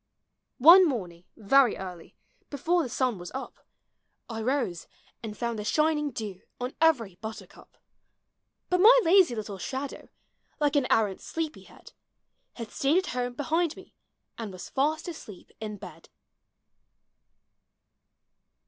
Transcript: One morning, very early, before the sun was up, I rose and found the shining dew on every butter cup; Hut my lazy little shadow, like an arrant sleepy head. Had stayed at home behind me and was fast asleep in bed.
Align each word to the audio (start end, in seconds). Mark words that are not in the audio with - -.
One 0.57 0.87
morning, 0.89 1.25
very 1.37 1.77
early, 1.77 2.15
before 2.49 2.81
the 2.81 2.89
sun 2.89 3.19
was 3.19 3.31
up, 3.35 3.67
I 4.27 4.41
rose 4.41 4.87
and 5.21 5.37
found 5.37 5.59
the 5.59 5.63
shining 5.63 6.09
dew 6.09 6.41
on 6.59 6.73
every 6.81 7.17
butter 7.17 7.45
cup; 7.45 7.77
Hut 8.71 8.81
my 8.81 8.99
lazy 9.03 9.35
little 9.35 9.59
shadow, 9.59 10.09
like 10.59 10.75
an 10.75 10.87
arrant 10.89 11.21
sleepy 11.21 11.65
head. 11.65 11.91
Had 12.53 12.71
stayed 12.71 12.97
at 12.97 13.05
home 13.13 13.33
behind 13.35 13.75
me 13.75 13.93
and 14.39 14.51
was 14.51 14.69
fast 14.71 15.07
asleep 15.07 15.51
in 15.59 15.77
bed. 15.77 16.09